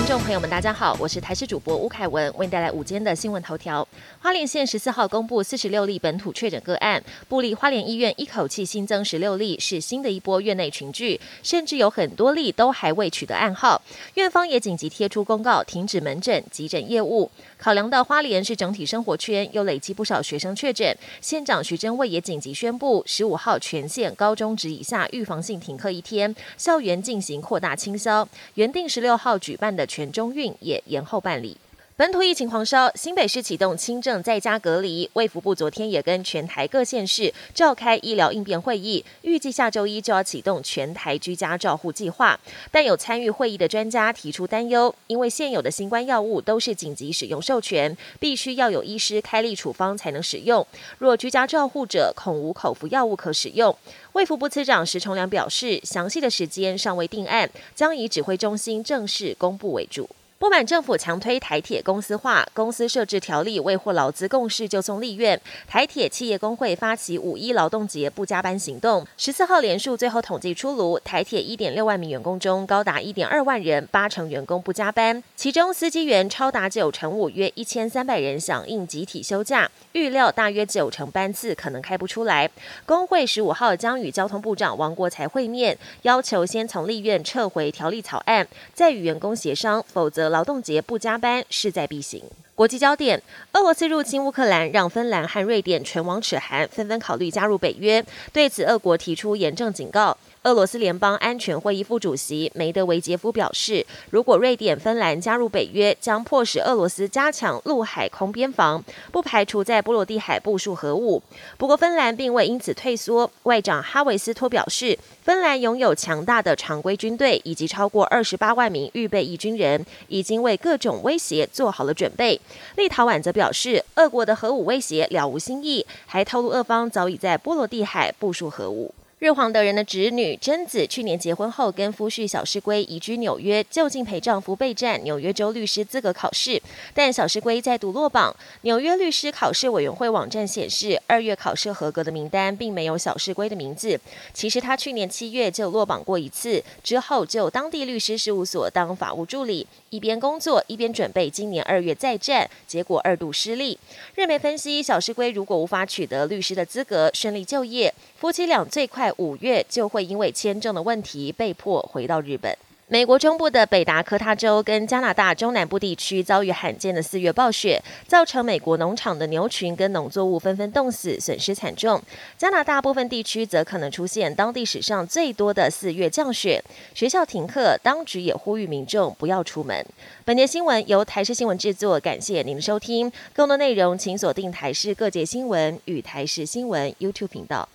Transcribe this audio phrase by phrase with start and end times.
[0.00, 3.86] 听众朋友们，大家好，我是台视主播吴凯文，为您带来午间的新闻头条。
[4.18, 13.80] 花莲县十四号公布四十六例本土确诊个案，布利花莲医院一口气新增十六例，是新的一波院内群聚，甚至有很多例都还未取得暗号。
[14.14, 17.30] 院方也紧急贴出公告，停止门诊、急诊业务。
[17.58, 28.26] 考量到花莲是整体生活圈，又累积不少学生确诊，县长徐祯卫也紧急宣布，十五号全县高中职以下预防性停课一天，校园进行扩大清消。
[28.54, 31.56] 原定十六号举办的全中运也延后办理。
[32.00, 35.10] 本土疫情狂烧，新北市启动轻症在家隔离。
[35.12, 42.40] 卫福部昨天也跟全台各县市召开医疗应变会议，预计下周一就要启动全台居家照护计划。
[42.70, 50.66] 但有参与会议的专家提出担忧，因为现有的新冠药物都是紧急使用授权，必须要有医师开立处方才能使用。
[50.96, 53.76] 若居家照护者恐无口服药物可使用。
[54.14, 60.08] 卫福部次长石崇良表示，详细的时间尚未定案，将以指挥中心正式公布为主。
[60.40, 65.38] 不满政府强推台铁公司化，公司设置条例未获劳资共识就送立院。
[65.68, 69.06] 台铁企业工会发起五一劳动节不加班行动。
[69.18, 82.50] 十四号连数最后统计出炉，台铁一点六万名员工中，高达一点二万人，八成员工不加班，其中司机员超达九成五，约一千三百人响应集体休假，预料大约九成班次可能开不出来。
[82.86, 90.29] 工会十五号将与交通部长王国才会面，要求先从立院撤回条例草案，再与员工协商，否则。
[90.30, 92.22] 劳动节不加班势在必行。
[92.54, 98.04] 国际焦点：俄罗斯入侵乌克兰，让芬兰和瑞典唇亡齿寒，纷纷考虑加入北约。
[98.32, 100.16] 对此，俄国提出严正警告。
[100.44, 108.82] 俄罗斯联邦安全会议副主席梅德韦杰夫表示，如果瑞典、芬兰加入北约，将迫使俄罗斯加强陆海空边防，
[109.12, 111.22] 不排除在波罗的海部署核武。
[111.58, 113.30] 不过，芬兰并未因此退缩。
[113.42, 122.40] 外长哈维斯托表示，芬兰拥有强大的常规军队以及超过二十八万名预备役军人，已经为各种威胁做好了准备。
[122.76, 128.94] 立陶宛则表示，俄国的核武威胁了无新意，还透露俄方早已在波罗的海部署核武。
[129.20, 136.62] 日皇德仁的侄女贞子去年结婚后，跟夫婿小师圭移居纽约，就近陪丈夫备战纽约州律师资格考试。
[136.94, 138.34] 但小师圭再度落榜。
[138.62, 144.00] 纽约律师考试委员会网站显示，二月考试合格的名单并没有小师圭的名字。
[144.32, 153.78] 其实他去年七月就落榜过一次，之后就当地律师事务所当法务助理，一边工作一边准备今年二月再战，结果二度失利。
[154.14, 159.09] 日媒分析，小师圭如果无法取得律师的资格，顺利就业，夫妻俩最快。
[159.18, 162.56] 五月就会因为签证的问题被迫回到日本。
[162.92, 172.02] 美国中部的北达科他州跟加拿大中南部地区遭遇罕见的四月暴雪，造成美国农场的牛群跟农作物纷纷冻死，损失惨重。
[172.36, 176.60] 加拿大部分地区则可能出现当地史上最多的四月降雪，
[176.92, 179.86] 学校停课，当局也呼吁民众不要出门。
[180.24, 183.12] 本节新闻由台视新闻制作，感谢您的收听。
[183.32, 187.68] 更多内容请锁定台视各界新闻与台视新闻 YouTube 频道。